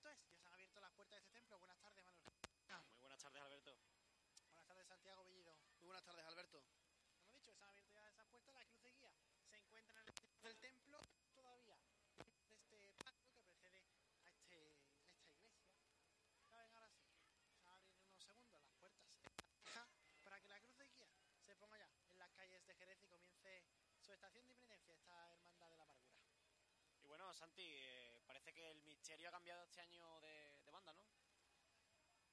23cofrades.es. 0.00 0.24
Ya 0.24 0.40
se 0.40 0.46
han 0.46 0.52
abierto 0.54 0.80
las 0.80 0.92
puertas 0.92 1.16
de 1.16 1.20
este 1.20 1.32
templo. 1.32 1.58
Buenas 1.58 1.78
tardes, 1.80 2.04
Manuel. 2.04 2.24
Muy 2.96 3.00
buenas 3.00 3.20
tardes, 3.20 3.42
Alberto. 3.42 3.76
Buenas 4.48 4.66
tardes, 4.66 4.86
Santiago 4.88 5.24
Bellido. 5.24 5.56
Muy 5.78 5.86
buenas 5.86 6.04
tardes, 6.04 6.24
Alberto. 6.24 6.64
Hemos 7.18 7.34
dicho 7.34 7.52
que 7.52 7.58
se 7.58 7.64
han 7.64 7.70
abierto 7.70 8.00
ya 8.00 8.08
esas 8.08 8.26
puertas. 8.26 8.54
La 8.54 8.64
cruz 8.64 8.82
de 8.82 8.92
guía 8.92 9.12
se 9.50 9.56
encuentra 9.58 10.00
en 10.00 10.08
el 10.08 10.14
centro 10.14 10.48
del 10.48 10.58
templo 10.58 11.06
todavía 11.34 11.76
de 11.76 12.86
este 12.86 13.04
patio 13.04 13.28
que 13.28 13.42
precede 13.42 13.76
a, 14.24 14.30
este, 14.30 14.78
a 14.96 15.18
esta 15.20 15.36
iglesia. 15.36 15.84
Ya 16.50 16.56
ven, 16.56 16.72
ahora 16.74 16.88
sí. 16.88 17.04
Se 17.52 17.66
van 17.66 17.76
a 17.76 17.80
abrir 17.80 17.96
en 17.96 18.06
unos 18.06 18.24
segundos 18.24 18.62
las 18.62 18.72
puertas 18.76 19.06
para 20.24 20.40
que 20.40 20.48
la 20.48 20.60
cruz 20.60 20.78
de 20.78 20.88
guía 20.88 21.10
se 21.44 21.54
ponga 21.56 21.76
ya 21.76 21.88
en 22.08 22.18
las 22.18 22.30
calles 22.32 22.64
de 22.66 22.74
Jerez 22.74 23.02
y 23.02 23.06
comience 23.06 23.64
su 24.00 24.12
estación 24.14 24.46
de 24.46 24.54
penitencia, 24.54 24.94
esta 24.94 25.30
hermandad 25.34 25.68
de 25.68 25.76
la 25.76 25.84
amargura. 25.84 26.16
Y 27.02 27.06
bueno, 27.06 27.32
Santi, 27.34 27.62
eh, 27.62 28.09
parece 28.40 28.54
que 28.54 28.70
el 28.70 28.82
misterio 28.84 29.28
ha 29.28 29.32
cambiado 29.32 29.62
este 29.64 29.80
año 29.82 30.20
de, 30.20 30.60
de 30.64 30.70
banda, 30.70 30.92
¿no? 30.94 31.04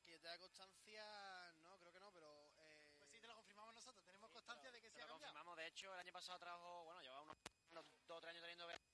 Que 0.06 0.12
yo 0.12 0.20
te 0.20 0.28
da 0.28 0.38
constancia, 0.40 1.54
no, 1.60 1.78
creo 1.80 1.92
que 1.92 2.00
no, 2.00 2.12
pero. 2.14 2.50
Eh, 2.60 2.88
Pues 2.98 3.10
sí, 3.12 3.20
te 3.20 3.28
lo 3.28 3.36
confirmamos 3.36 3.76
nosotros. 3.76 4.06
Tenemos 4.06 4.30
Sí, 4.30 4.34
constancia 4.36 4.72
pero- 4.72 4.74
de 4.74 4.82
que 4.82 4.90
se 4.90 5.02
ha 5.02 5.08
cambiado. 5.08 5.20
confirmamos, 5.20 5.58
de 5.58 5.68
hecho, 5.68 5.94
el 5.94 6.00
año 6.00 6.14
pasado 6.14 6.40
trajo, 6.40 6.86
bueno, 6.86 7.02
llevaba 7.02 7.22
unos, 7.24 7.38
unos 7.72 7.86
dos 8.08 8.18
o 8.18 8.22
tres 8.22 8.30
años 8.32 8.42
trayendo 8.42 8.68
Veracruz 8.68 8.92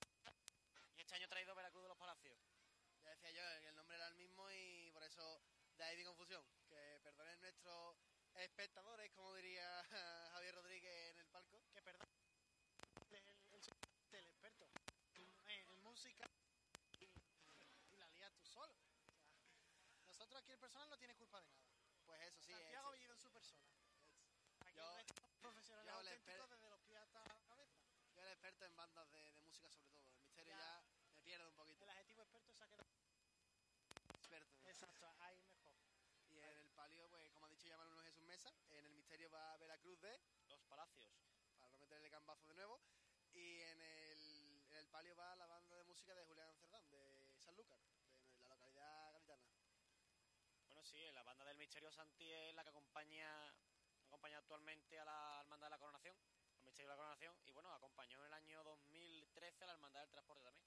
y 0.96 1.00
este 1.00 1.14
año 1.14 1.26
ha 1.26 1.28
traído 1.28 1.54
Veracruz 1.54 1.82
de 1.84 1.88
los 1.88 1.98
Palacios. 1.98 2.36
ya 3.04 3.10
decía 3.10 3.30
yo 3.30 3.60
que 3.62 3.68
el 3.68 3.76
nombre 3.76 3.96
era 3.96 4.08
el 4.08 4.14
mismo 4.16 4.50
y 4.50 4.90
por 4.92 5.02
eso 5.04 5.40
de 5.76 5.84
ahí 5.84 5.96
mi 5.96 6.04
confusión. 6.04 6.44
Que 6.68 6.98
perdonen 7.02 7.40
nuestros 7.40 7.96
espectadores, 8.34 9.12
como 9.12 9.34
diría 9.34 9.84
Javier 10.32 10.54
Rodríguez 10.56 11.10
en 11.12 11.18
el 11.20 11.28
palco. 11.28 11.62
Que 11.72 11.80
perdón. 11.82 12.08
El, 13.10 13.22
el, 13.52 13.62
el 14.12 14.26
experto 14.26 14.68
en, 15.14 15.68
en 15.70 15.82
música 15.82 16.24
y, 16.98 17.04
y 17.92 17.96
la 17.96 18.08
lías 18.08 18.32
tú 18.34 18.44
solo. 18.44 18.74
O 20.06 20.12
sea, 20.12 20.13
nosotros 20.24 20.42
aquí 20.42 20.52
el 20.52 20.58
personal 20.58 20.88
no 20.88 20.96
tiene 20.96 21.14
culpa 21.16 21.38
de 21.42 21.46
nada. 21.48 21.60
Pues 22.06 22.18
eso 22.22 22.40
sí, 22.40 22.52
Santiago 22.52 22.94
es- 22.94 23.10
en 23.10 23.18
su 23.20 23.30
persona. 23.30 23.60
Aquí 24.60 24.74
Yo- 24.78 24.88
nuestros 24.88 25.30
profesionales 25.42 25.92
yo 25.92 26.00
esper- 26.00 26.48
desde 26.48 26.70
los 26.70 26.80
pies 26.80 26.98
hasta 27.02 27.18
la 27.20 27.44
cabeza. 27.46 27.76
yo 28.14 28.22
era 28.22 28.32
experto 28.32 28.64
en 28.64 28.74
bandas 28.76 29.10
de, 29.12 29.32
de 29.34 29.42
música 29.42 29.68
sobre 29.68 29.86
todo. 29.90 30.00
El 30.16 30.22
misterio 30.24 30.52
Ya. 30.52 30.58
ya, 30.58 30.82
me 31.12 31.20
pierde 31.20 31.46
un 31.46 31.54
poquito. 31.56 31.84
El 31.84 31.90
adjetivo 31.90 32.22
experto 32.22 32.54
se 32.54 32.64
ha 32.64 32.68
quedado. 32.68 32.88
Experto. 34.16 34.54
Exacto, 34.64 35.14
ahí 35.20 35.42
mejor. 35.42 35.74
Y 36.30 36.38
en 36.38 36.56
el 36.56 36.70
palio, 36.70 37.06
pues 37.10 37.30
como 37.32 37.44
ha 37.46 37.50
dicho 37.50 37.68
ya 37.68 37.76
Manuel 37.76 38.02
Jesús 38.04 38.24
Mesa, 38.24 38.54
en 38.70 38.86
el 38.86 38.94
misterio 38.94 39.28
va 39.30 39.52
a 39.52 39.56
Veracruz 39.58 40.00
de, 40.00 40.18
Los 40.48 40.62
Palacios. 40.62 41.06
para 41.58 41.68
no 41.68 41.76
meterle 41.76 42.08
cambazo 42.08 42.46
de 42.46 42.54
nuevo. 42.54 42.80
Y 43.30 43.60
en 43.60 43.82
el, 43.82 44.64
en 44.70 44.76
el 44.76 44.86
palio 44.88 45.14
va 45.16 45.36
la 45.36 45.46
banda 45.46 45.76
de 45.76 45.84
música 45.84 46.14
de 46.14 46.24
Julián 46.24 46.54
Cerdán, 46.54 46.88
de 46.88 47.36
Sanlúcar, 47.44 47.78
de 47.78 48.42
la 48.42 48.48
localidad 48.48 49.12
gaditana. 49.12 49.44
Bueno, 50.66 50.73
sí, 50.84 51.10
la 51.12 51.22
banda 51.22 51.44
del 51.44 51.56
misterio 51.56 51.90
Santi 51.90 52.30
es 52.30 52.54
la 52.54 52.62
que 52.62 52.68
acompaña, 52.68 53.54
acompaña 54.06 54.38
actualmente 54.38 54.98
a 54.98 55.04
la 55.04 55.40
Hermandad 55.40 55.66
de 55.66 55.70
la 55.70 55.78
Coronación, 55.78 56.16
al 56.58 56.64
misterio 56.64 56.90
de 56.90 56.96
la 56.96 57.02
Coronación, 57.02 57.36
y 57.44 57.50
bueno, 57.52 57.72
acompañó 57.72 58.20
en 58.20 58.26
el 58.26 58.32
año 58.34 58.62
2013 58.62 59.64
a 59.64 59.66
la 59.66 59.72
Hermandad 59.72 60.00
del 60.00 60.10
Transporte 60.10 60.44
también. 60.44 60.66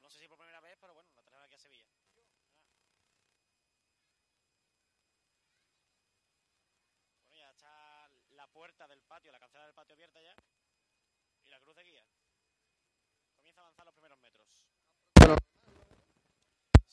No 0.00 0.10
sé 0.10 0.20
si 0.20 0.28
por 0.28 0.38
primera 0.38 0.60
vez, 0.60 0.76
pero 0.80 0.94
bueno, 0.94 1.08
la 1.16 1.22
trajeron 1.22 1.44
aquí 1.44 1.54
a 1.54 1.58
Sevilla. 1.58 1.86
Bueno, 2.14 2.28
ya 7.34 7.50
está 7.50 8.08
la 8.30 8.46
puerta 8.48 8.86
del 8.86 9.02
patio, 9.02 9.32
la 9.32 9.40
cancela 9.40 9.64
del 9.64 9.74
patio 9.74 9.94
abierta 9.94 10.20
ya, 10.22 10.34
y 11.42 11.50
la 11.50 11.60
cruz 11.60 11.76
de 11.76 11.84
guía. 11.84 12.04
Comienza 13.36 13.60
a 13.60 13.64
avanzar 13.64 13.86
los 13.86 13.94
primeros. 13.94 14.03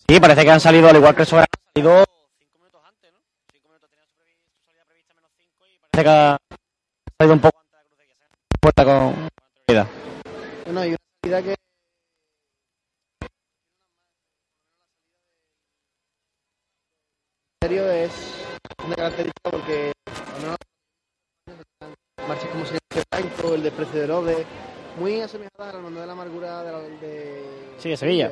Sí, 0.07 0.19
parece 0.19 0.44
que 0.44 0.51
han 0.51 0.59
salido, 0.59 0.89
al 0.89 0.95
igual 0.95 1.16
que 1.16 1.22
el 1.22 1.28
Soberano, 1.28 1.47
han 1.53 1.73
salido 1.73 2.03
cinco 2.38 2.57
minutos 2.57 2.81
antes, 2.85 3.12
¿no? 3.13 3.19
Cinco 3.51 3.67
minutos, 3.69 3.89
tenían 3.89 4.07
su, 4.09 4.22
salida 4.66 4.85
prevista 4.85 5.13
menos 5.16 5.31
cinco 5.38 5.66
y 5.66 5.78
parece 5.79 6.03
que 6.03 6.09
ha 6.09 6.38
salido 7.17 7.34
un 7.34 7.41
poco 7.41 7.59
antes 7.59 7.72
de 7.72 7.78
la 7.78 7.84
cruz 7.84 7.97
de 7.97 8.06
guía. 8.06 8.28
Puerta 8.59 8.85
con, 8.85 9.29
anterioridad. 9.67 9.88
Bueno, 10.66 10.85
y 10.85 10.90
una 10.90 10.97
salida 11.23 11.41
que 11.44 11.56
misterio 17.61 17.91
es 17.91 18.11
una 18.85 18.95
característica 18.95 19.51
porque 19.51 19.91
no 20.44 20.56
marchas 22.28 22.50
como 22.50 22.66
Señor 22.66 22.81
de 22.90 23.03
Blanco, 23.11 23.53
el 23.53 23.63
desprecio 23.63 24.00
de 24.00 24.03
Herodes, 24.03 24.45
muy 25.00 25.22
asemejadas 25.22 25.69
a 25.69 25.72
la 25.72 25.78
hermandad 25.78 26.01
de 26.01 26.07
la 26.07 26.13
amargura 26.13 26.63
de, 26.63 26.72
la, 26.72 26.79
de 26.79 27.44
Sí, 27.78 27.90
de 27.90 27.97
Sevilla. 27.97 28.31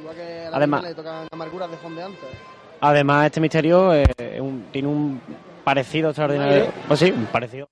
Igual 0.00 0.14
que 0.16 0.46
a 0.46 0.50
la 0.50 0.56
Además- 0.56 0.82
le 0.82 0.94
tocan 0.94 1.28
amarguras 1.30 1.70
de 1.70 1.76
fondeantes. 1.78 2.28
Además, 2.80 3.26
este 3.26 3.40
misterio 3.40 3.92
eh, 3.94 4.04
es 4.16 4.40
un- 4.40 4.66
tiene 4.70 4.88
un 4.88 5.20
parecido 5.64 6.10
extraordinario. 6.10 6.72
Pues 6.86 7.00
sí, 7.00 7.10
un 7.10 7.26
parecido 7.26 7.68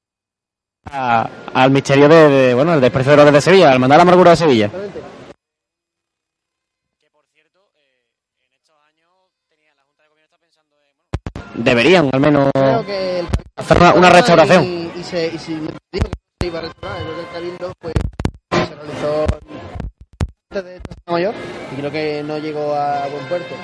a- 0.91 1.29
al 1.55 1.71
misterio 1.71 2.09
de, 2.09 2.29
de, 2.29 2.55
bueno, 2.55 2.75
el 2.75 2.81
desprecio 2.81 3.13
de 3.13 3.15
Herodes 3.17 3.35
de 3.35 3.41
Sevilla, 3.41 3.71
al 3.73 3.79
mandar 3.79 3.99
la 3.99 4.03
amargura 4.03 4.31
de 4.31 4.37
Sevilla. 4.37 4.67
Exactamente. 4.67 5.01
Que 7.01 7.11
por 7.11 7.25
cierto, 7.33 7.61
eh, 7.77 8.05
en 8.47 8.53
estos 8.55 8.75
años 8.89 9.09
tenía 9.49 9.75
la 9.75 9.83
Junta 9.85 10.03
de 10.03 10.09
Gobierno 10.09 10.27
está 10.27 10.39
pensando 10.39 10.77
en, 10.83 10.97
bueno, 11.55 11.65
deberían 11.65 12.11
al 12.13 12.21
menos 12.21 12.51
Creo 12.53 12.85
que 12.87 13.21
el 13.21 13.27
hacer 13.57 13.77
una, 13.79 13.95
una 13.95 14.11
restauración. 14.11 14.65
Y, 14.65 14.91
y, 14.99 15.03
se, 15.05 15.27
y 15.35 15.39
si 15.39 15.53
me 15.55 15.69
dijo 15.93 16.09
que 16.11 16.19
se 16.43 16.47
iba 16.49 16.59
a 16.59 16.63
restaurar, 16.63 16.99
creo 17.03 17.15
que 17.15 17.21
el 17.21 17.29
Cabildo 17.33 17.73
pues, 17.81 17.95
se 18.51 18.75
realizó 18.75 19.27
antes 20.57 20.81
de 21.07 21.13
mayor 21.13 21.35
y 21.73 21.77
creo 21.77 21.91
que 21.91 22.23
no 22.25 22.39
llegó 22.39 22.75
a 22.75 23.07
buen 23.09 23.25
puerto. 23.27 23.55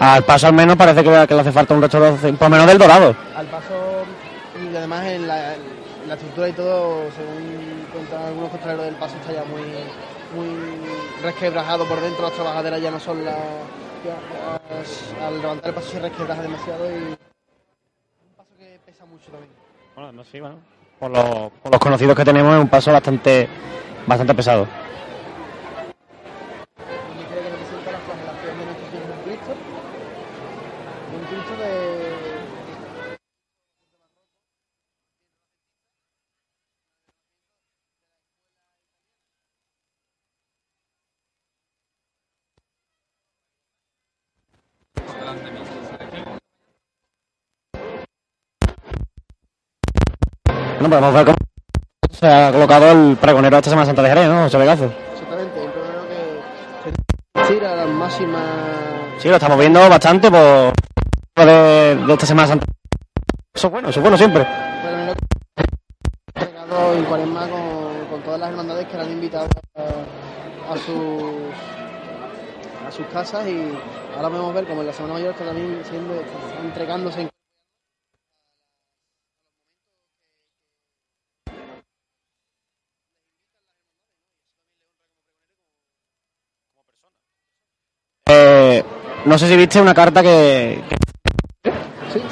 Al 0.00 0.22
paso 0.24 0.46
al 0.46 0.52
menos 0.52 0.76
parece 0.76 1.02
que, 1.02 1.26
que 1.26 1.34
le 1.34 1.40
hace 1.40 1.52
falta 1.52 1.74
un 1.74 1.82
restauración, 1.82 2.36
por 2.36 2.46
lo 2.46 2.50
menos 2.50 2.66
del 2.66 2.78
dorado. 2.78 3.14
Al 3.36 3.46
paso, 3.46 4.04
y 4.62 4.74
además 4.76 5.04
en 5.06 5.26
la, 5.26 5.54
en 5.54 5.60
la 6.08 6.14
estructura 6.14 6.48
y 6.48 6.52
todo, 6.52 7.02
según 7.16 7.86
cuentan 7.92 8.22
algunos 8.22 8.50
costaleros 8.50 8.84
del 8.84 8.94
paso, 8.94 9.16
está 9.16 9.32
ya 9.32 9.44
muy, 9.44 9.62
muy 10.34 10.56
resquebrajado 11.22 11.84
por 11.86 12.00
dentro. 12.00 12.22
Las 12.22 12.32
trabajaderas 12.32 12.80
ya 12.80 12.90
no 12.92 13.00
son 13.00 13.24
las. 13.24 13.34
ya- 14.04 14.76
las- 14.76 15.22
al 15.26 15.40
levantar 15.42 15.68
el 15.70 15.74
paso 15.74 15.90
se 15.90 15.98
resquebraja 15.98 16.42
demasiado 16.42 16.88
y. 16.90 16.94
Un 16.94 17.16
paso 18.36 18.50
que 18.58 18.78
pesa 18.86 19.04
mucho 19.04 19.30
también. 19.32 19.50
Bueno, 19.96 20.12
no 20.12 20.24
sé, 20.24 20.40
bueno, 20.40 20.56
por 21.00 21.10
los, 21.10 21.50
por 21.60 21.72
los 21.72 21.80
conocidos 21.80 22.16
que 22.16 22.24
tenemos 22.24 22.54
es 22.54 22.60
un 22.62 22.68
paso 22.68 22.92
bastante, 22.92 23.48
bastante 24.06 24.32
pesado. 24.34 24.68
Bueno, 50.88 51.00
podemos 51.06 51.14
ver 51.14 51.24
cómo 51.26 51.36
se 52.18 52.26
ha 52.26 52.50
colocado 52.50 52.90
el 52.92 53.16
pregonero 53.16 53.56
de 53.56 53.58
esta 53.58 53.70
Semana 53.70 53.84
Santa 53.86 54.02
de 54.02 54.08
Jerez, 54.08 54.28
¿no? 54.28 54.44
José 54.44 54.56
Vegazo. 54.56 54.84
Exactamente, 55.12 55.60
un 55.60 55.70
problema 55.70 56.02
que 57.34 57.54
tira 57.54 57.76
las 57.76 57.86
más 57.88 57.96
máxima. 57.98 58.38
Sí, 59.18 59.28
lo 59.28 59.34
estamos 59.34 59.58
viendo 59.58 59.86
bastante 59.88 60.30
por 60.30 60.72
de, 61.44 61.96
de 62.06 62.12
esta 62.14 62.24
Semana 62.26 62.48
Santa. 62.48 62.66
Eso 63.54 63.66
es 63.66 63.72
bueno, 63.72 63.90
eso 63.90 64.00
es 64.00 64.02
bueno 64.02 64.16
siempre. 64.16 64.46
Entregado 66.34 66.94
en 66.94 67.04
Cuaresma 67.04 67.48
con, 67.48 68.06
con 68.10 68.22
todas 68.22 68.40
las 68.40 68.48
hermandades 68.48 68.86
que 68.86 68.96
le 68.96 69.02
han 69.02 69.12
invitado 69.12 69.48
a, 69.76 70.72
a 70.72 70.76
sus 70.78 71.22
a 72.86 72.90
sus 72.90 73.06
casas 73.08 73.46
y 73.46 73.76
ahora 74.16 74.30
podemos 74.30 74.54
ver 74.54 74.66
como 74.66 74.80
en 74.80 74.86
la 74.86 74.92
Semana 74.94 75.14
Mayor 75.14 75.32
está 75.32 75.44
también 75.44 75.82
siendo 75.84 76.14
entregándose 76.64 77.20
en 77.20 77.28
no 89.28 89.38
sé 89.38 89.46
si 89.46 89.56
viste 89.56 89.80
una 89.80 89.94
carta 89.94 90.22
que, 90.22 90.80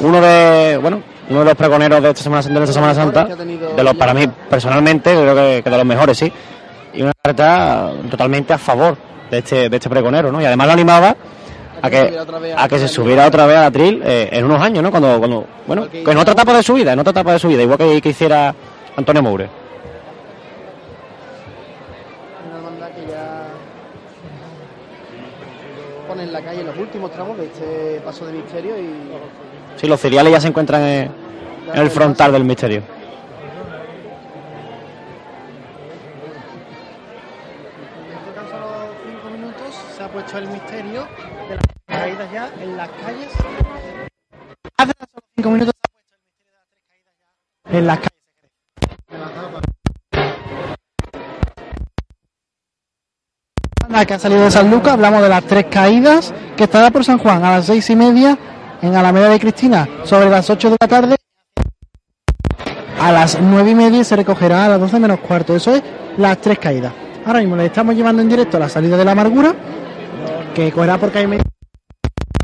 uno 0.00 0.20
de 0.20 0.78
bueno 0.78 1.02
uno 1.28 1.40
de 1.40 1.44
los 1.44 1.54
pregoneros 1.54 2.02
de 2.02 2.10
esta 2.10 2.22
Semana 2.22 2.42
Santa, 2.42 2.58
de 2.58 2.64
esta 2.64 2.74
Semana 2.74 2.94
Santa, 2.94 3.24
de 3.26 3.82
los 3.82 3.94
para 3.94 4.14
mí 4.14 4.28
personalmente 4.48 5.12
creo 5.12 5.34
que, 5.34 5.70
de 5.70 5.76
los 5.76 5.84
mejores 5.84 6.16
sí 6.16 6.32
y 6.94 7.02
una 7.02 7.12
carta 7.20 7.92
totalmente 8.10 8.52
a 8.52 8.58
favor 8.58 8.96
de 9.30 9.38
este 9.38 9.68
de 9.68 9.76
este 9.76 9.90
pregonero, 9.90 10.30
¿no? 10.32 10.40
Y 10.40 10.44
además 10.44 10.68
lo 10.68 10.72
animaba 10.72 11.16
a 11.82 11.90
que 11.90 12.18
a 12.56 12.68
que 12.68 12.78
se 12.78 12.88
subiera 12.88 13.26
otra 13.26 13.46
vez 13.46 13.56
a 13.56 13.62
la 13.62 13.70
tril 13.70 14.00
eh, 14.04 14.28
en 14.32 14.44
unos 14.44 14.62
años, 14.62 14.82
¿no? 14.82 14.90
Cuando 14.90 15.18
cuando 15.18 15.46
bueno 15.66 15.88
en 15.92 16.18
otra 16.18 16.32
etapa 16.32 16.54
de 16.54 16.62
su 16.62 16.74
vida, 16.74 16.92
en 16.92 16.98
otra 17.00 17.10
etapa 17.10 17.32
de 17.32 17.38
su 17.38 17.48
vida, 17.48 17.62
igual 17.62 17.78
que, 17.78 18.00
que 18.00 18.08
hiciera 18.08 18.54
Antonio 18.96 19.22
Moure. 19.22 19.48
una 22.46 22.56
hermandad 22.56 22.88
que 22.90 23.10
ya 23.10 23.48
pone 26.08 26.22
en 26.22 26.25
la 26.36 26.42
calle 26.42 26.64
los 26.64 26.76
últimos 26.76 27.10
tramos 27.12 27.38
de 27.38 27.46
este 27.46 28.00
paso 28.04 28.26
de 28.26 28.32
misterio 28.34 28.78
y 28.78 28.92
Sí, 29.76 29.86
los 29.86 29.98
cereales 29.98 30.32
ya 30.32 30.40
se 30.40 30.48
encuentran 30.48 30.82
en, 30.82 31.10
en 31.72 31.80
el 31.80 31.90
frontal 31.90 32.32
del 32.32 32.44
misterio. 32.44 32.82
Cinco 39.04 39.30
minutos, 39.30 39.74
se 39.96 40.02
ha 40.02 40.08
puesto 40.12 40.38
el 40.38 40.48
misterio 40.48 41.08
de 41.48 41.56
las 41.56 41.64
caídas 41.86 42.32
ya 42.32 42.52
en 42.60 42.76
las 42.76 42.88
calles. 42.90 43.32
Hace 44.76 44.92
tan 44.94 45.08
solo 45.08 45.22
cinco 45.34 45.50
minutos 45.50 45.74
se 45.82 45.88
ha 45.88 45.88
puesto 45.88 46.28
el 46.28 46.58
misterio 46.58 47.00
de 47.00 47.14
las 47.16 47.16
tres 47.16 47.32
caídas 47.34 47.62
ya 47.70 47.72
en 47.72 47.86
las 47.86 47.98
calles. 47.98 49.75
Que 54.06 54.14
ha 54.14 54.18
salido 54.18 54.44
de 54.44 54.50
San 54.50 54.70
Lucas, 54.70 54.94
hablamos 54.94 55.22
de 55.22 55.28
las 55.28 55.44
tres 55.44 55.66
caídas, 55.70 56.34
que 56.56 56.64
estará 56.64 56.90
por 56.90 57.04
San 57.04 57.18
Juan 57.18 57.44
a 57.44 57.52
las 57.52 57.66
seis 57.66 57.88
y 57.90 57.96
media 57.96 58.38
en 58.82 58.94
Alameda 58.94 59.28
de 59.28 59.40
Cristina 59.40 59.88
sobre 60.04 60.28
las 60.28 60.48
8 60.50 60.70
de 60.70 60.76
la 60.78 60.88
tarde. 60.88 61.16
A 63.00 63.12
las 63.12 63.40
nueve 63.40 63.70
y 63.70 63.74
media 63.74 64.04
se 64.04 64.16
recogerá 64.16 64.66
a 64.66 64.68
las 64.70 64.80
12 64.80 65.00
menos 65.00 65.20
cuarto. 65.20 65.54
Eso 65.54 65.74
es 65.74 65.82
las 66.18 66.38
tres 66.38 66.58
caídas. 66.58 66.92
Ahora 67.24 67.40
mismo 67.40 67.56
le 67.56 67.66
estamos 67.66 67.94
llevando 67.94 68.22
en 68.22 68.28
directo 68.28 68.56
a 68.56 68.60
la 68.60 68.68
salida 68.68 68.96
de 68.96 69.04
la 69.04 69.12
amargura, 69.12 69.54
que 70.54 70.72
cogerá 70.72 70.98
por 70.98 71.12
calle 71.12 71.26
media 71.26 71.44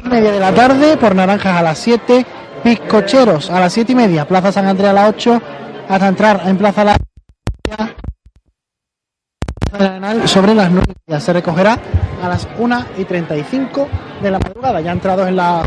media 0.05 0.33
de 0.33 0.41
la 0.41 0.53
tarde, 0.53 0.97
por 0.97 1.15
Naranjas 1.15 1.57
a 1.57 1.63
las 1.63 1.79
7, 1.79 2.27
Piscocheros 2.63 3.51
a 3.51 3.61
las 3.61 3.73
7 3.73 3.93
y 3.93 3.95
media, 3.95 4.27
Plaza 4.27 4.53
San 4.53 4.67
Andrés 4.67 4.91
a 4.91 4.93
las 4.93 5.09
8, 5.11 5.43
hasta 5.89 6.09
entrar 6.09 6.43
en 6.47 6.59
Plaza 6.59 6.85
La 6.85 6.97
Sobre 10.27 10.55
las 10.55 10.71
9 10.71 10.87
y. 11.07 11.21
Se 11.21 11.33
recogerá 11.33 11.79
a 12.23 12.29
las 12.29 12.47
1 12.59 12.85
y 12.99 13.05
35 13.05 13.89
de 14.23 14.31
la 14.31 14.39
madrugada, 14.39 14.81
ya 14.81 14.93
entrados 14.93 15.27
en 15.29 15.37
la 15.37 15.63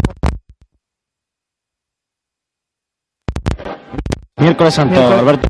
Miércoles 4.38 4.74
Santo, 4.74 4.94
Miércoles. 4.94 5.20
Alberto. 5.20 5.48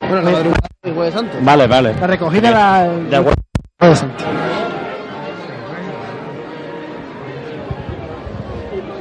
bueno 0.00 0.22
la 0.22 0.30
madrugada 0.30 0.68
del 0.82 0.94
Jueves 0.94 1.14
Santo. 1.14 1.38
Vale, 1.42 1.66
vale. 1.66 1.94
La 2.00 2.06
recogida 2.06 2.50
la... 2.50 2.88
De 2.88 3.16
acuerdo. 3.16 3.42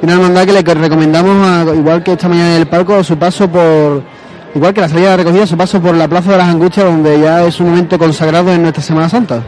Una 0.01 0.13
hermandad 0.13 0.45
que 0.45 0.53
le 0.53 0.61
recomendamos, 0.61 1.47
a- 1.47 1.75
igual 1.75 2.03
que 2.03 2.13
esta 2.13 2.29
mañana 2.29 2.55
en 2.55 2.61
el 2.61 2.67
palco, 2.67 2.95
a 2.95 3.03
su 3.03 3.17
paso 3.17 3.49
por, 3.49 4.01
igual 4.55 4.73
que 4.73 4.81
la 4.81 4.89
salida 4.89 5.11
de 5.11 5.17
recogida, 5.17 5.47
su 5.47 5.57
paso 5.57 5.81
por 5.81 5.95
la 5.95 6.07
Plaza 6.07 6.31
de 6.31 6.37
las 6.37 6.47
Angustias, 6.47 6.85
donde 6.85 7.19
ya 7.19 7.43
es 7.43 7.59
un 7.59 7.69
momento 7.69 7.97
consagrado 7.97 8.53
en 8.53 8.61
nuestra 8.61 8.83
Semana 8.83 9.09
Santa. 9.09 9.43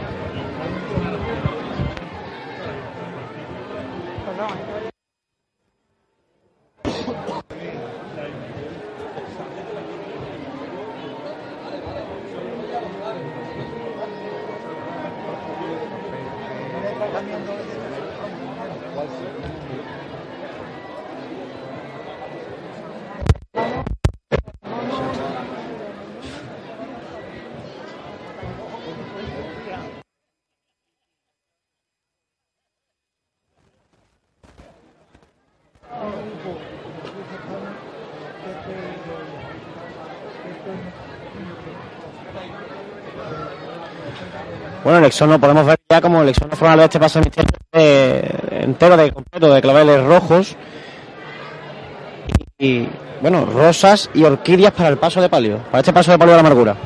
Bueno, 44.84 44.98
el 44.98 45.04
exono 45.04 45.38
podemos 45.38 45.64
ver 45.64 45.78
ya 45.88 46.00
como 46.00 46.22
el 46.22 46.30
exono 46.30 46.56
frontal 46.56 46.78
de 46.80 46.84
este 46.84 46.98
paso 46.98 47.20
de 47.20 47.24
misterio 47.26 47.50
eh, 47.72 48.60
entero 48.62 48.96
de 48.96 49.12
completo 49.12 49.52
de 49.52 49.62
claveles 49.62 50.02
rojos 50.02 50.56
y, 52.58 52.88
bueno, 53.20 53.44
rosas 53.44 54.10
y 54.12 54.24
orquídeas 54.24 54.72
para 54.72 54.88
el 54.88 54.98
paso 54.98 55.20
de 55.20 55.28
palio, 55.28 55.58
para 55.70 55.80
este 55.80 55.92
paso 55.92 56.10
de 56.10 56.18
palio 56.18 56.32
de 56.32 56.42
la 56.42 56.48
amargura. 56.48 56.76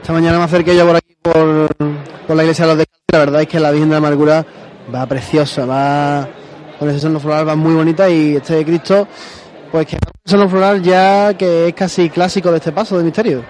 Esta 0.00 0.12
mañana 0.12 0.38
me 0.38 0.44
acerqué 0.44 0.76
yo 0.76 0.86
por 0.86 0.96
aquí, 0.96 1.14
por, 1.22 2.36
la 2.36 2.42
iglesia 2.42 2.64
de 2.66 2.70
los 2.72 2.78
Descalzos, 2.78 3.06
la 3.12 3.18
verdad 3.18 3.40
es 3.42 3.48
que 3.48 3.60
la 3.60 3.70
Virgen 3.70 3.88
de 3.88 3.94
la 3.94 3.98
Amargura 3.98 4.46
va 4.94 5.06
preciosa, 5.06 5.64
va 5.66 6.28
con 6.78 6.88
ese 6.90 7.00
seno 7.00 7.20
floral, 7.20 7.48
va 7.48 7.56
muy 7.56 7.74
bonita 7.74 8.08
y 8.08 8.36
este 8.36 8.64
Cristo, 8.64 9.08
pues 9.72 9.86
que 9.86 9.96
seno 10.30 10.48
floral 10.48 10.80
ya 10.80 11.34
que 11.34 11.66
es 11.66 11.74
casi 11.74 12.08
clásico 12.08 12.52
de 12.52 12.58
este 12.58 12.70
paso 12.70 12.96
de 12.96 13.02
misterio. 13.02 13.42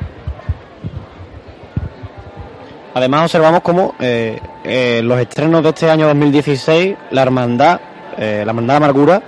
Además 2.95 3.25
observamos 3.25 3.61
como 3.61 3.95
eh, 4.01 4.41
eh, 4.65 5.03
los 5.05 5.21
estrenos 5.21 5.63
de 5.63 5.69
este 5.69 5.91
año 5.91 6.07
2016, 6.07 6.97
la 7.11 7.23
hermandad, 7.23 7.81
eh, 8.17 8.43
la 8.45 8.51
hermandad 8.51 8.75
de 8.75 8.77
amargura, 8.79 9.23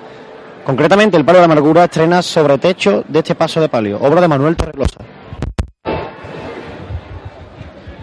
concretamente 0.65 1.19
el 1.19 1.25
palio 1.27 1.41
de 1.41 1.45
amargura 1.45 1.85
estrena 1.85 2.23
sobre 2.23 2.57
techo 2.57 3.05
de 3.07 3.19
este 3.19 3.35
paso 3.35 3.61
de 3.61 3.69
palio, 3.69 3.99
obra 4.01 4.23
de 4.23 4.29
Manuel 4.29 4.57
Torrelosa. 4.57 5.01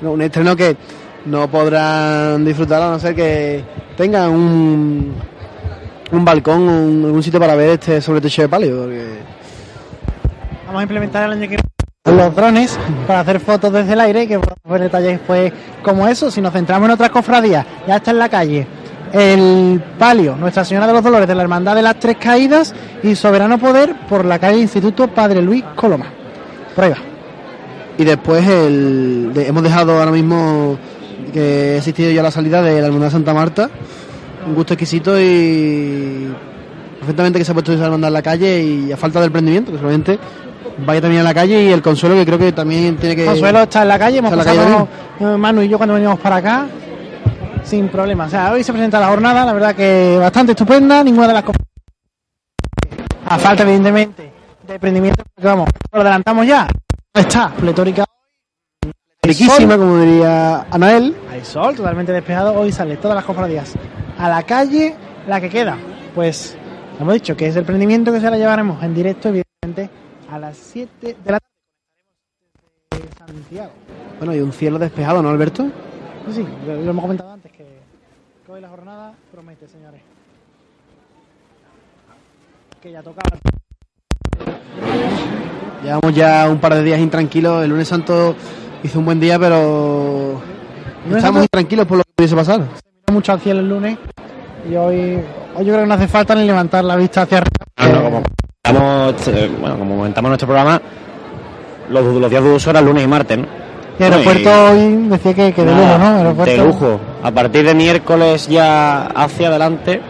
No, 0.01 0.11
un 0.11 0.21
estreno 0.21 0.55
que 0.55 0.77
no 1.25 1.49
podrán 1.49 2.45
disfrutar 2.45 2.83
a 2.83 2.91
no 2.91 2.99
ser 2.99 3.15
que 3.15 3.63
tengan 3.97 4.29
un, 4.29 5.15
un 6.11 6.25
balcón, 6.25 6.61
un, 6.61 7.05
algún 7.05 7.23
sitio 7.23 7.39
para 7.39 7.55
ver 7.55 7.71
este 7.71 7.99
sobre 7.99 8.21
techo 8.21 8.43
de 8.43 8.49
palio. 8.49 8.83
Porque... 8.83 9.38
Vamos 10.69 10.81
a 10.81 10.83
implementar 10.83 11.23
el 11.23 11.31
año 11.31 11.41
que 11.41 11.57
viene 11.57 11.63
los 12.23 12.35
drones 12.35 12.79
para 13.07 13.21
hacer 13.21 13.39
fotos 13.39 13.73
desde 13.73 13.93
el 13.93 14.01
aire, 14.01 14.27
que 14.27 14.37
podemos 14.37 14.69
ver 14.69 14.81
detalles 14.81 15.19
pues 15.25 15.51
como 15.81 16.07
eso. 16.07 16.29
Si 16.29 16.41
nos 16.41 16.53
centramos 16.53 16.85
en 16.85 16.91
otras 16.91 17.09
cofradías, 17.09 17.65
ya 17.87 17.95
está 17.95 18.11
en 18.11 18.19
la 18.19 18.29
calle 18.29 18.67
el 19.11 19.81
palio 19.97 20.35
Nuestra 20.35 20.63
Señora 20.63 20.85
de 20.85 20.93
los 20.93 21.03
Dolores 21.03 21.27
de 21.27 21.33
la 21.33 21.41
Hermandad 21.41 21.73
de 21.73 21.81
las 21.81 21.99
Tres 21.99 22.17
Caídas 22.17 22.75
y 23.01 23.15
Soberano 23.15 23.57
Poder 23.57 23.95
por 24.07 24.25
la 24.25 24.37
calle 24.37 24.59
Instituto 24.59 25.07
Padre 25.07 25.41
Luis 25.41 25.63
Coloma. 25.75 26.05
Va. 26.77 26.97
Y 27.97 28.03
después 28.03 28.47
el, 28.47 29.31
hemos 29.37 29.63
dejado 29.63 29.97
ahora 29.97 30.11
mismo 30.11 30.77
que 31.33 31.71
ha 31.73 31.77
existido 31.77 32.11
ya 32.11 32.21
la 32.21 32.29
salida 32.29 32.61
de 32.61 32.79
la 32.79 32.85
Hermandad 32.85 33.09
Santa 33.09 33.33
Marta. 33.33 33.71
Un 34.47 34.53
gusto 34.53 34.75
exquisito 34.75 35.19
y 35.19 36.31
perfectamente 36.99 37.39
que 37.39 37.45
se 37.45 37.53
ha 37.53 37.55
puesto 37.55 37.73
esa 37.73 37.85
hermandad 37.85 38.09
en 38.09 38.13
la 38.13 38.21
calle 38.21 38.61
y 38.61 38.91
a 38.91 38.97
falta 38.97 39.19
del 39.19 39.31
prendimiento, 39.31 39.71
que 39.71 39.79
solamente 39.79 40.19
vaya 40.85 41.01
también 41.01 41.21
a 41.21 41.23
la 41.23 41.33
calle 41.33 41.63
y 41.63 41.71
el 41.71 41.81
consuelo 41.81 42.15
que 42.15 42.25
creo 42.25 42.37
que 42.37 42.51
también 42.51 42.97
tiene 42.97 43.15
que... 43.15 43.25
Consuelo 43.25 43.61
está 43.61 43.81
en 43.83 43.87
la 43.87 43.99
calle, 43.99 44.17
hemos 44.17 44.33
pasado 44.33 44.87
eh, 45.19 45.23
Manu 45.37 45.61
y 45.61 45.69
yo 45.69 45.77
cuando 45.77 45.93
veníamos 45.93 46.19
para 46.19 46.37
acá 46.37 46.67
sin 47.63 47.87
problema. 47.89 48.25
O 48.25 48.29
sea, 48.29 48.51
hoy 48.51 48.63
se 48.63 48.71
presenta 48.71 48.99
la 48.99 49.07
jornada, 49.07 49.45
la 49.45 49.53
verdad 49.53 49.75
que 49.75 50.17
bastante 50.19 50.53
estupenda, 50.53 51.03
ninguna 51.03 51.27
de 51.27 51.33
las 51.33 51.43
a 53.25 53.37
falta 53.37 53.63
evidentemente 53.63 54.31
de 54.65 54.73
emprendimiento, 54.73 55.23
porque 55.35 55.47
vamos, 55.47 55.69
lo 55.91 56.01
adelantamos 56.01 56.47
ya. 56.47 56.67
Está 57.13 57.49
pletórica, 57.49 58.05
riquísima, 59.21 59.77
como 59.77 59.99
diría 59.99 60.65
Anael. 60.71 61.15
hay 61.31 61.43
sol 61.45 61.75
totalmente 61.75 62.11
despejado, 62.11 62.53
hoy 62.53 62.71
sale 62.71 62.97
todas 62.97 63.15
las 63.15 63.25
cofradías 63.25 63.73
a 64.17 64.29
la 64.29 64.43
calle 64.43 64.95
la 65.27 65.39
que 65.39 65.49
queda. 65.49 65.77
Pues 66.15 66.57
hemos 66.99 67.13
dicho 67.13 67.35
que 67.37 67.47
es 67.47 67.55
el 67.55 67.65
prendimiento 67.65 68.11
que 68.11 68.19
se 68.19 68.29
la 68.29 68.37
llevaremos 68.37 68.81
en 68.83 68.95
directo, 68.95 69.29
evidentemente, 69.29 69.89
a 70.31 70.39
las 70.39 70.57
7 70.57 71.17
de 71.23 71.31
la 71.31 71.39
tarde 71.39 73.03
desde 73.03 73.17
Santiago. 73.17 73.71
Bueno, 74.19 74.35
y 74.35 74.39
un 74.41 74.53
cielo 74.53 74.77
despejado, 74.77 75.21
¿no, 75.21 75.29
Alberto? 75.29 75.63
Sí, 76.27 76.33
sí, 76.33 76.47
lo, 76.65 76.75
lo 76.75 76.91
hemos 76.91 77.01
comentado 77.01 77.31
antes, 77.31 77.51
que, 77.51 77.65
que 78.45 78.51
hoy 78.51 78.61
la 78.61 78.69
jornada 78.69 79.13
promete, 79.31 79.67
señores. 79.67 80.01
Que 82.81 82.91
ya 82.91 83.01
tocaba. 83.01 83.37
Llevamos 85.83 86.13
ya 86.13 86.49
un 86.49 86.59
par 86.59 86.75
de 86.75 86.83
días 86.83 86.99
intranquilos. 86.99 87.63
El 87.63 87.69
lunes 87.71 87.87
santo 87.87 88.35
hizo 88.83 88.99
un 88.99 89.05
buen 89.05 89.19
día, 89.19 89.39
pero 89.39 90.41
estamos 91.13 91.43
intranquilos 91.43 91.87
por 91.87 91.97
lo 91.97 92.03
que 92.03 92.11
pudiese 92.15 92.35
pasar. 92.35 92.59
miró 92.59 93.13
mucho 93.13 93.31
al 93.31 93.39
cielo 93.39 93.61
el 93.61 93.69
lunes 93.69 93.97
y 94.69 94.75
hoy, 94.75 95.21
hoy 95.55 95.65
yo 95.65 95.73
creo 95.73 95.81
que 95.81 95.87
no 95.87 95.93
hace 95.93 96.07
falta 96.07 96.35
ni 96.35 96.45
levantar 96.45 96.83
la 96.83 96.95
vista 96.95 97.23
hacia 97.23 97.39
arriba. 97.39 98.03
Como 98.03 98.23
comentamos, 98.73 99.27
eh, 99.27 99.51
bueno, 99.59 99.79
como 99.79 99.95
comentamos 99.97 100.27
en 100.27 100.31
nuestro 100.31 100.47
programa, 100.47 100.81
los, 101.89 102.03
los 102.05 102.29
días 102.29 102.43
de 102.43 102.49
uso 102.51 102.69
eran 102.69 102.85
lunes 102.85 103.03
y 103.03 103.07
martes, 103.07 103.37
¿no? 103.37 103.45
Y 103.99 104.03
aeropuerto 104.03 104.49
hoy 104.71 104.95
decía 105.09 105.33
que, 105.33 105.53
que 105.53 105.65
de 105.65 105.71
lujo, 105.75 105.97
¿no? 105.97 106.05
Aeropuerto- 106.05 106.51
De 106.51 106.57
lujo. 106.57 106.99
A 107.21 107.31
partir 107.31 107.65
de 107.65 107.73
miércoles 107.73 108.47
ya 108.47 109.07
hacia 109.07 109.47
adelante, 109.49 110.01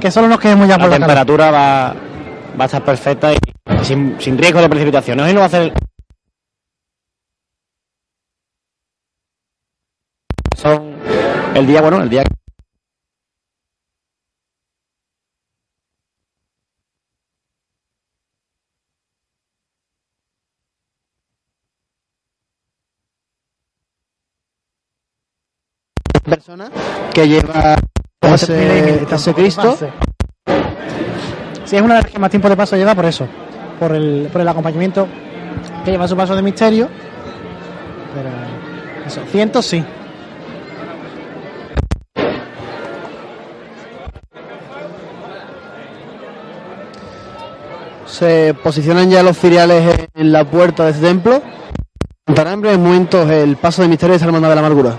Que 0.00 0.10
solo 0.10 0.28
nos 0.28 0.38
quedemos 0.40 0.68
ya 0.68 0.76
la 0.76 0.84
por 0.84 0.90
la 0.90 0.96
temperatura 0.98 1.50
va, 1.50 1.94
va 2.58 2.64
a 2.64 2.66
estar 2.66 2.84
perfecta 2.84 3.32
y 3.32 3.36
sin, 3.82 4.16
sin 4.20 4.36
riesgo 4.36 4.60
de 4.60 4.68
precipitaciones. 4.68 5.26
Hoy 5.26 5.32
no 5.32 5.38
va 5.40 5.44
a 5.44 5.48
hacer... 5.48 5.72
Son 10.56 10.92
el 11.54 11.66
día, 11.66 11.80
bueno, 11.80 12.02
el 12.02 12.08
día... 12.10 12.24
Persona 26.26 26.70
que 27.14 27.28
lleva 27.28 27.76
ese, 28.20 29.06
ese 29.10 29.34
Cristo. 29.34 29.76
Sí, 31.64 31.76
es 31.76 31.82
una 31.82 31.96
de 31.96 32.02
las 32.02 32.10
que 32.10 32.18
más 32.18 32.30
tiempo 32.30 32.48
de 32.48 32.56
paso 32.56 32.76
lleva 32.76 32.94
por 32.94 33.04
eso. 33.04 33.26
Por 33.78 33.94
el, 33.94 34.28
por 34.32 34.40
el 34.40 34.48
acompañamiento 34.48 35.06
que 35.84 35.90
lleva 35.90 36.08
su 36.08 36.16
paso 36.16 36.34
de 36.34 36.42
misterio. 36.42 36.88
Pero 38.14 38.30
eso, 39.06 39.20
cientos 39.30 39.66
sí. 39.66 39.84
Se 48.06 48.54
posicionan 48.62 49.10
ya 49.10 49.22
los 49.22 49.36
filiales 49.36 50.08
en 50.14 50.32
la 50.32 50.44
puerta 50.44 50.84
de 50.84 50.90
este 50.90 51.02
templo. 51.02 51.42
Contará 52.24 52.52
en 52.52 52.60
breves 52.62 52.78
momentos 52.78 53.30
el 53.30 53.56
paso 53.56 53.82
de 53.82 53.88
misterio 53.88 54.12
de 54.12 54.16
esa 54.16 54.26
hermandad 54.26 54.48
de 54.48 54.54
la 54.54 54.60
amargura. 54.60 54.98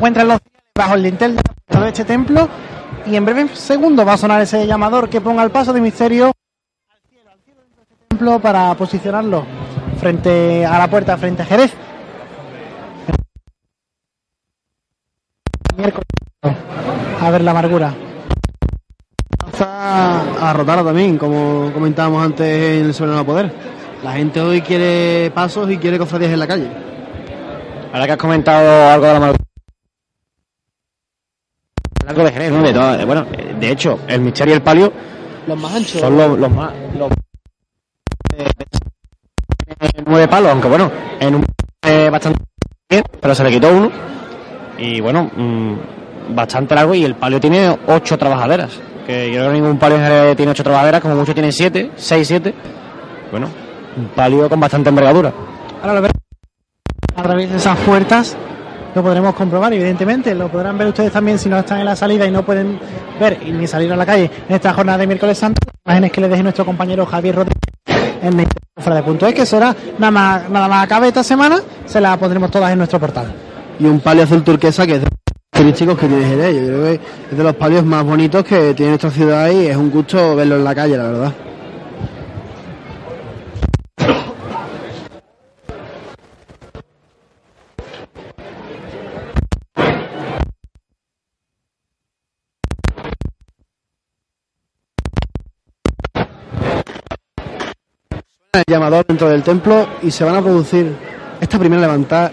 Encuentran 0.00 0.28
los 0.28 0.38
bajo 0.74 0.94
el 0.94 1.02
dintel 1.02 1.36
de 1.36 1.88
este 1.88 2.06
templo 2.06 2.48
y 3.04 3.16
en 3.16 3.24
breve 3.26 3.48
segundo 3.48 4.02
va 4.02 4.14
a 4.14 4.16
sonar 4.16 4.40
ese 4.40 4.66
llamador 4.66 5.10
que 5.10 5.20
ponga 5.20 5.42
el 5.42 5.50
paso 5.50 5.74
de 5.74 5.80
misterio 5.82 6.32
al 6.88 7.00
cielo, 7.10 7.30
al 7.30 7.38
cielo 7.40 7.60
dentro 7.60 7.84
de 7.84 7.92
este 7.92 8.06
templo 8.08 8.40
para 8.40 8.74
posicionarlo 8.76 9.44
frente 9.98 10.64
a 10.64 10.78
la 10.78 10.88
puerta, 10.88 11.18
frente 11.18 11.42
a 11.42 11.44
Jerez. 11.44 11.74
Miércoles 15.76 16.06
a 17.20 17.30
ver 17.30 17.42
la 17.42 17.50
amargura. 17.50 17.92
a 19.60 20.52
rotar 20.56 20.82
también, 20.82 21.18
como 21.18 21.70
comentábamos 21.74 22.24
antes 22.24 22.80
en 22.80 22.86
el 22.86 22.94
Soberano 22.94 23.26
Poder. 23.26 23.52
La 24.02 24.12
gente 24.12 24.40
hoy 24.40 24.62
quiere 24.62 25.30
pasos 25.34 25.70
y 25.70 25.76
quiere 25.76 25.98
cofradías 25.98 26.32
en 26.32 26.38
la 26.38 26.46
calle. 26.46 26.70
Ahora 27.92 28.06
que 28.06 28.12
has 28.12 28.18
comentado 28.18 28.88
algo 28.88 29.04
de 29.04 29.12
la 29.12 29.16
amargura. 29.18 29.49
Algo 32.06 32.24
de 32.24 32.32
Jerez, 32.32 32.50
¿no? 32.52 32.62
De 32.62 32.72
todas- 32.72 33.04
bueno, 33.06 33.26
de 33.58 33.70
hecho, 33.70 34.00
el 34.08 34.20
misterio 34.20 34.54
y 34.54 34.56
el 34.56 34.62
palio 34.62 34.92
Los 35.46 35.58
más 35.58 35.74
anchos. 35.74 36.00
son 36.00 36.16
los, 36.16 36.38
los 36.38 36.50
más. 36.50 36.72
Los, 36.98 37.12
eh, 38.36 38.48
nueve 40.06 40.28
palos, 40.28 40.50
aunque 40.50 40.68
bueno, 40.68 40.90
en 41.20 41.34
un. 41.36 41.44
eh, 41.82 42.08
bastante 42.10 42.40
bien, 42.88 43.04
pero 43.20 43.34
se 43.34 43.44
le 43.44 43.50
quitó 43.50 43.68
uno. 43.74 43.90
Y 44.78 45.00
bueno, 45.00 45.30
mm, 45.34 46.34
bastante 46.34 46.74
largo. 46.74 46.94
Y 46.94 47.04
el 47.04 47.14
palio 47.14 47.40
tiene 47.40 47.76
ocho 47.86 48.16
trabajaderas. 48.18 48.80
Que 49.06 49.28
yo 49.30 49.38
creo 49.40 49.48
que 49.52 49.58
ningún 49.60 49.78
palio 49.78 49.98
en 49.98 50.36
tiene 50.36 50.52
ocho 50.52 50.62
trabajaderas, 50.64 51.00
como 51.00 51.14
mucho 51.16 51.34
tiene 51.34 51.52
siete, 51.52 51.90
seis, 51.96 52.26
siete. 52.26 52.54
Bueno, 53.30 53.48
un 53.96 54.06
palio 54.08 54.48
con 54.48 54.58
bastante 54.60 54.88
envergadura. 54.88 55.32
Ahora 55.80 55.94
lo 55.94 56.02
veremos 56.02 56.22
a 57.16 57.22
través 57.22 57.50
de 57.50 57.56
esas 57.56 57.78
puertas. 57.78 58.36
Lo 58.94 59.02
podremos 59.02 59.34
comprobar, 59.34 59.72
evidentemente. 59.72 60.34
Lo 60.34 60.48
podrán 60.48 60.76
ver 60.76 60.88
ustedes 60.88 61.12
también 61.12 61.38
si 61.38 61.48
no 61.48 61.58
están 61.58 61.80
en 61.80 61.86
la 61.86 61.96
salida 61.96 62.26
y 62.26 62.30
no 62.30 62.44
pueden 62.44 62.78
ver 63.18 63.38
y 63.44 63.52
ni 63.52 63.66
salir 63.66 63.92
a 63.92 63.96
la 63.96 64.06
calle 64.06 64.30
en 64.48 64.54
esta 64.54 64.72
jornada 64.72 64.98
de 64.98 65.06
miércoles 65.06 65.38
santo. 65.38 65.60
Imágenes 65.84 66.12
que 66.12 66.20
le 66.20 66.28
deje 66.28 66.42
nuestro 66.42 66.64
compañero 66.64 67.06
Javier 67.06 67.34
Rodríguez 67.36 67.60
en 68.22 68.40
es 68.40 69.34
que 69.34 69.46
será 69.46 69.74
nada 69.98 70.10
más, 70.10 70.50
nada 70.50 70.68
más 70.68 70.84
acabe 70.84 71.08
esta 71.08 71.22
semana, 71.22 71.60
se 71.86 72.00
la 72.00 72.16
pondremos 72.16 72.50
todas 72.50 72.72
en 72.72 72.78
nuestro 72.78 72.98
portal. 72.98 73.32
Y 73.78 73.84
un 73.84 74.00
palio 74.00 74.24
azul 74.24 74.42
turquesa 74.42 74.86
que 74.86 74.94
es 74.94 75.00
de 75.00 75.06
los 75.06 75.50
turísticos 75.52 75.98
que 75.98 76.06
tiene 76.06 76.24
Jerez. 76.24 76.54
Yo 76.54 76.66
creo 76.66 76.84
que 76.84 77.00
es 77.30 77.38
de 77.38 77.44
los 77.44 77.54
palios 77.56 77.84
más 77.84 78.04
bonitos 78.04 78.44
que 78.44 78.74
tiene 78.74 78.92
nuestra 78.92 79.10
ciudad 79.10 79.50
y 79.50 79.66
es 79.66 79.76
un 79.76 79.90
gusto 79.90 80.36
verlo 80.36 80.56
en 80.56 80.64
la 80.64 80.74
calle, 80.74 80.96
la 80.96 81.04
verdad. 81.04 81.32
El 98.52 98.64
llamador 98.66 99.06
dentro 99.06 99.28
del 99.28 99.44
templo 99.44 99.86
y 100.02 100.10
se 100.10 100.24
van 100.24 100.34
a 100.34 100.42
producir 100.42 100.92
esta 101.40 101.56
primera 101.56 101.82
levantada 101.82 102.32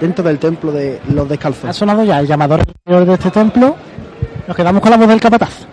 dentro 0.00 0.24
del 0.24 0.38
templo 0.38 0.72
de 0.72 0.98
los 1.12 1.26
Ha 1.26 1.28
descalzos. 1.28 1.76
sonado 1.76 2.02
ya 2.04 2.20
el 2.20 2.26
llamador 2.26 2.64
de 2.64 3.12
este 3.12 3.30
templo. 3.30 3.76
Nos 4.48 4.56
quedamos 4.56 4.80
con 4.80 4.90
la 4.90 4.96
voz 4.96 5.08
del 5.08 5.20
capataz. 5.20 5.66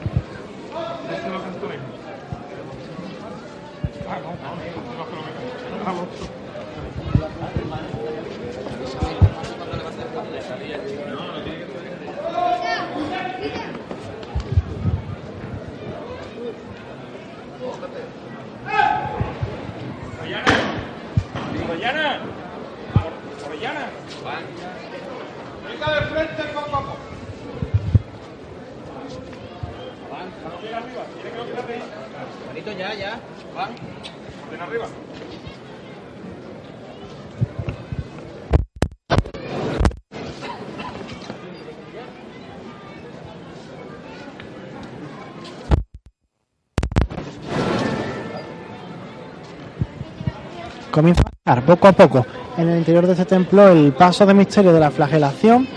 Poco 51.68 51.90
a 51.90 51.92
poco 51.92 52.26
en 52.58 52.70
el 52.70 52.78
interior 52.78 53.06
de 53.06 53.12
este 53.12 53.26
templo 53.26 53.68
el 53.68 53.92
paso 53.92 54.26
de 54.26 54.34
misterio 54.34 54.72
de 54.72 54.80
la 54.80 54.90
flagelación. 54.90 55.68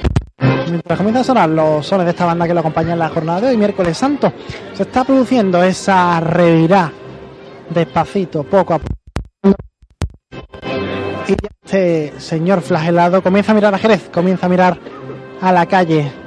Mientras 0.70 0.96
comienzan 0.96 1.22
a 1.22 1.24
sonar 1.24 1.48
los 1.48 1.84
sones 1.84 2.06
de 2.06 2.12
esta 2.12 2.24
banda 2.24 2.46
que 2.46 2.54
lo 2.54 2.60
acompaña 2.60 2.92
en 2.92 3.00
la 3.00 3.08
jornada 3.08 3.40
de 3.40 3.48
hoy, 3.48 3.56
miércoles 3.56 3.98
santo, 3.98 4.32
se 4.72 4.84
está 4.84 5.02
produciendo 5.02 5.62
esa 5.64 6.20
revirá 6.20 6.92
despacito, 7.68 8.44
poco 8.44 8.74
a 8.74 8.78
poco. 8.78 9.56
Y 11.26 11.36
este 11.64 12.14
señor 12.18 12.62
flagelado 12.62 13.20
comienza 13.20 13.50
a 13.50 13.56
mirar 13.56 13.74
a 13.74 13.78
Jerez, 13.78 14.08
comienza 14.12 14.46
a 14.46 14.48
mirar 14.48 14.78
a 15.40 15.52
la 15.52 15.66
calle. 15.66 16.19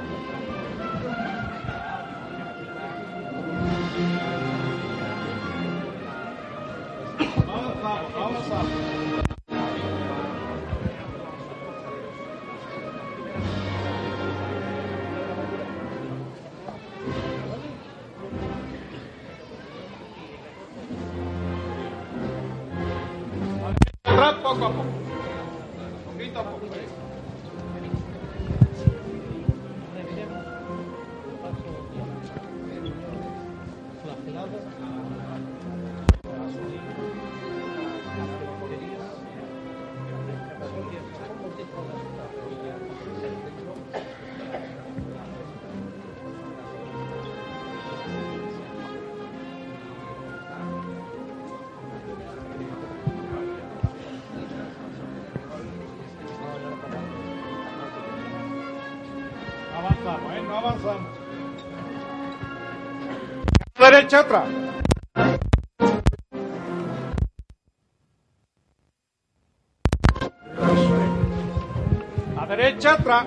Derecha 63.84 64.20
atrás. 64.20 64.48
A 72.38 72.46
derecha 72.46 72.94
atrás. 72.94 73.26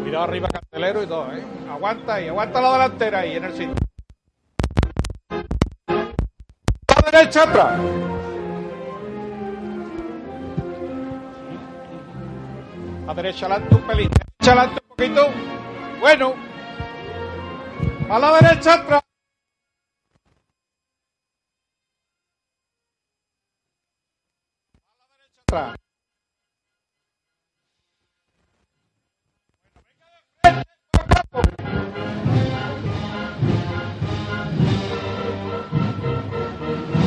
Cuidado 0.00 0.24
arriba, 0.24 0.48
candelero 0.48 1.02
y 1.04 1.06
dos, 1.06 1.32
¿eh? 1.32 1.44
Aguanta 1.70 2.14
ahí, 2.14 2.26
aguanta 2.26 2.60
la 2.60 2.72
delantera 2.72 3.20
ahí 3.20 3.36
en 3.36 3.44
el 3.44 3.52
sitio. 3.52 3.74
A 6.88 7.10
derecha 7.12 7.44
atrás. 7.44 8.17
Derecha 13.22 13.46
adelante 13.46 13.74
un 13.74 13.82
pelín. 13.82 14.10
Derecha 14.10 14.52
adelante 14.52 14.80
un 14.82 14.88
poquito. 14.88 15.28
Bueno. 16.00 16.34
A 18.08 18.18
la 18.18 18.32
derecha 18.40 18.74
atrás. 18.74 19.02
A 24.86 24.94
la 25.00 25.06
derecha 25.16 25.40
atrás. 25.42 25.76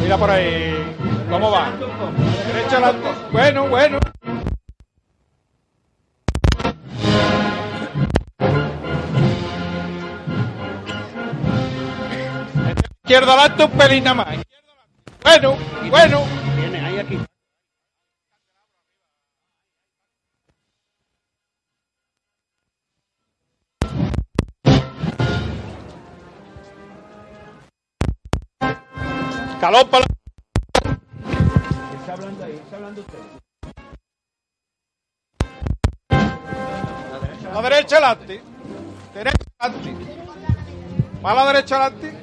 Mira 0.03 0.17
por 0.17 0.29
ahí. 0.29 0.97
¿Cómo 1.29 1.51
va? 1.51 1.71
Derecha. 2.47 2.93
Bueno, 3.31 3.69
bueno. 13.11 13.25
Izquierda 13.25 13.33
adelante 13.33 13.63
un 13.65 13.71
pelín 13.71 14.03
nada 14.03 14.15
más. 14.15 14.37
Bueno, 15.23 15.57
bueno. 15.89 16.21
Viene 16.55 16.79
ahí 16.79 16.99
aquí. 16.99 17.19
Calón 29.59 29.89
para 29.89 30.05
Está 31.99 32.13
hablando 32.13 32.43
ahí, 32.45 32.53
está 32.63 32.75
hablando 32.77 33.01
usted. 33.01 33.19
la 37.53 37.61
derecha 37.61 37.97
adelante. 37.97 38.41
Derecha 39.13 39.45
adelante. 39.59 39.95
Va 41.23 41.31
a 41.31 41.35
la 41.35 41.45
derecha 41.47 41.75
adelante. 41.75 42.20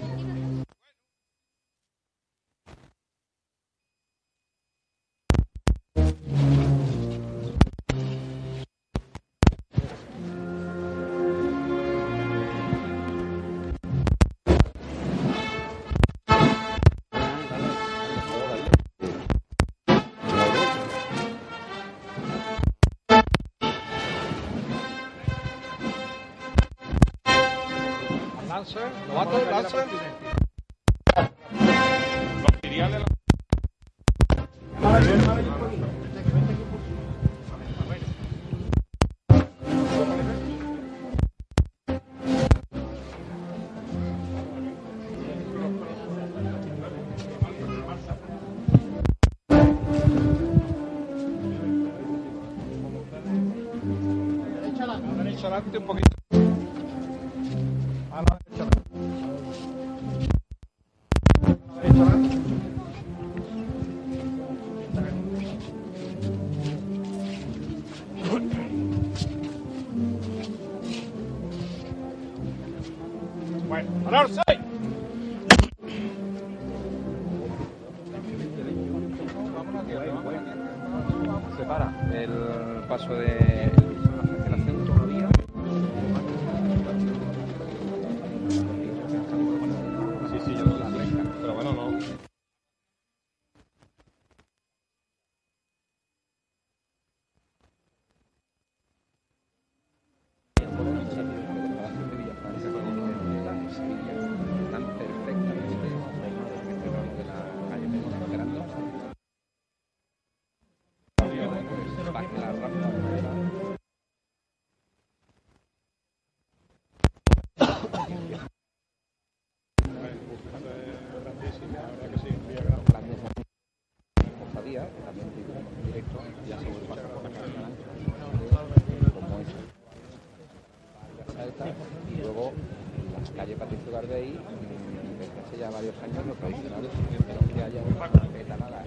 Patricio 133.98 134.14
Garbey, 134.14 134.30
mm, 134.30 135.18
desde 135.18 135.40
hace 135.40 135.58
ya 135.58 135.70
varios 135.70 135.94
años, 136.02 136.26
lo 136.26 136.34
tradicional 136.34 136.84
es 136.84 137.52
que 137.54 137.62
haya 137.62 137.82
una 137.82 138.06
petanada 138.32 138.84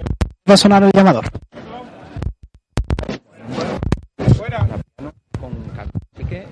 Va 0.49 0.53
a 0.53 0.57
sonar 0.57 0.83
el 0.83 0.91
llamador. 0.93 1.25
Fuera. 4.37 4.67
con 5.39 5.53
cal- 5.75 5.89
Así 6.15 6.25
que 6.25 6.47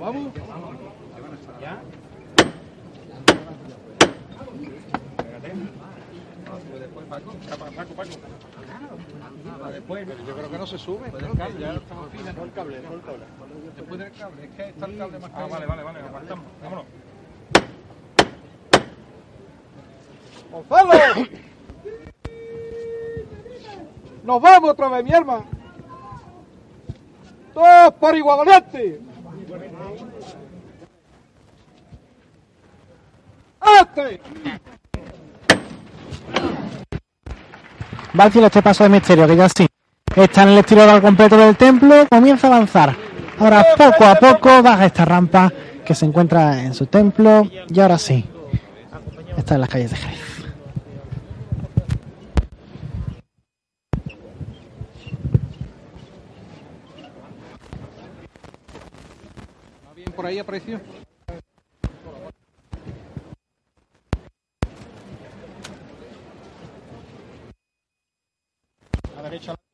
vamos? 0.00 0.32
¿Ya? 1.60 1.80
Después, 6.80 7.06
Paco. 7.06 7.32
Paco, 7.76 7.94
Paco. 7.94 8.10
Después, 9.72 10.06
Pero 10.08 10.24
yo 10.26 10.34
creo 10.36 10.50
que 10.50 10.58
no 10.58 10.66
se 10.66 10.78
sube. 10.78 11.02
Después 11.10 11.22
¿no? 11.22 11.28
del 11.28 11.38
cable. 11.38 11.60
Ya 11.60 11.72
estamos 11.74 12.08
finos. 12.10 12.36
No 12.36 12.44
el 12.44 12.52
cable, 12.52 12.80
no 12.82 12.94
el 12.94 13.00
cable. 13.02 13.24
después 13.76 14.00
del 14.00 14.12
cable. 14.12 14.44
Es 14.44 14.49
que 14.64 14.70
está 14.70 14.86
el 14.86 14.98
cable 14.98 15.18
más 15.18 15.30
Ah, 15.34 15.46
vale, 15.50 15.66
vale, 15.66 15.82
vale. 15.82 15.98
Aguantamos. 16.00 16.44
Vámonos. 16.62 16.84
¡Gonzalo! 20.50 20.92
¡Nos 24.24 24.42
vamos 24.42 24.70
otra 24.70 24.88
vez, 24.88 25.04
mi 25.04 25.12
hermano! 25.12 25.44
¡Todos 27.54 27.94
por 27.94 28.16
igual, 28.16 28.38
valiente! 28.38 29.00
¡Este! 33.80 34.20
Va 38.18 38.24
al 38.24 38.32
cielo 38.32 38.46
este 38.48 38.62
paso 38.62 38.84
de 38.84 38.90
misterio, 38.90 39.26
que 39.26 39.36
ya 39.36 39.48
sí. 39.48 39.66
Está 40.16 40.42
en 40.42 40.48
el 40.50 40.58
estilo 40.58 40.82
al 40.82 41.00
completo 41.00 41.36
del 41.36 41.56
templo, 41.56 42.06
comienza 42.10 42.48
a 42.48 42.56
avanzar. 42.56 43.09
Ahora 43.40 43.64
poco 43.74 44.04
a 44.04 44.16
poco 44.16 44.62
baja 44.62 44.84
esta 44.84 45.06
rampa 45.06 45.50
que 45.82 45.94
se 45.94 46.04
encuentra 46.04 46.62
en 46.62 46.74
su 46.74 46.84
templo 46.84 47.50
y 47.70 47.80
ahora 47.80 47.96
sí. 47.96 48.22
Está 49.34 49.54
en 49.54 49.62
las 49.62 49.70
calles 49.70 49.90
de 49.90 49.96
Jerez. 49.96 50.44
¿Va 59.88 59.94
bien 59.94 60.12
por 60.12 60.26
ahí, 60.26 60.38
aprecio? 60.38 60.78
A 69.16 69.22
derecha 69.22 69.52
adelante. 69.52 69.69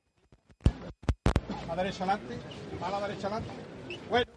Derecha 1.77 2.05
adelante. 2.05 2.39
A 2.83 2.91
la 2.91 3.01
derecha 3.07 3.27
adelante. 3.27 3.53
Bueno. 4.09 4.36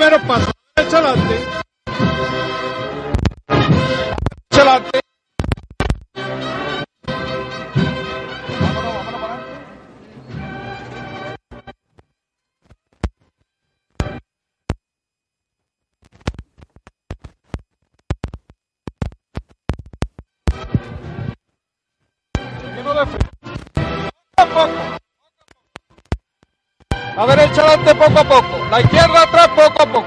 Vamos 0.00 0.48
a 0.48 0.49
adelante 27.80 27.94
poco 27.94 28.20
a 28.20 28.24
poco. 28.24 28.68
La 28.70 28.80
izquierda 28.80 29.22
atrás 29.22 29.48
poco 29.48 29.82
a 29.82 29.86
poco. 29.86 30.06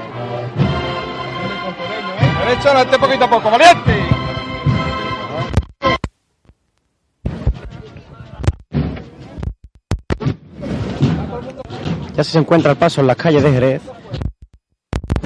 Derecha 2.44 2.70
adelante 2.70 2.98
poquito 2.98 3.24
a 3.24 3.30
poco. 3.30 3.50
¡Valiente! 3.50 4.04
Ya 12.16 12.22
se 12.22 12.38
encuentra 12.38 12.70
el 12.70 12.76
paso 12.76 13.00
en 13.00 13.08
las 13.08 13.16
calles 13.16 13.42
de 13.42 13.52
Jerez. 13.52 13.82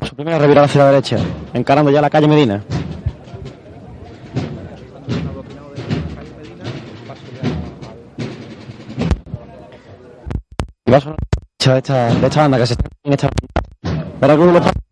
Su 0.09 0.17
primera 0.17 0.39
revirada 0.39 0.67
hacia 0.67 0.85
la 0.85 0.91
derecha, 0.91 1.19
encarando 1.53 1.91
ya 1.91 2.01
la 2.01 2.09
calle 2.09 2.29
Medina. 2.29 2.65
Y 10.87 10.91
va 10.91 10.97
a 10.97 11.01
sonar 11.01 11.28
la 11.67 11.75
derecha 11.75 11.75
de 11.75 11.79
esta, 11.79 12.21
de 12.21 12.27
esta 12.27 12.41
banda 12.43 12.59
que 12.59 12.67
se 12.67 12.73
está 12.75 12.85
en 13.05 13.13
esta 13.13 13.29
banda. 13.83 14.07
Verá 14.21 14.37
cómo 14.37 14.53
lo 14.53 14.61
pasa. 14.61 14.88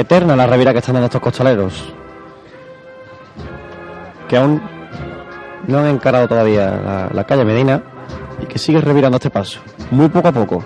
Eterna 0.00 0.36
la 0.36 0.46
revira 0.46 0.72
que 0.72 0.78
están 0.78 0.94
dando 0.94 1.06
estos 1.06 1.20
costaleros. 1.20 1.92
Que 4.28 4.36
aún 4.36 4.62
no 5.66 5.78
han 5.78 5.86
encarado 5.86 6.28
todavía 6.28 6.70
la, 6.70 7.10
la 7.12 7.24
calle 7.24 7.44
Medina 7.44 7.82
y 8.42 8.46
que 8.46 8.58
sigue 8.58 8.80
revirando 8.80 9.16
este 9.16 9.30
paso, 9.30 9.60
muy 9.90 10.08
poco 10.08 10.28
a 10.28 10.32
poco. 10.32 10.64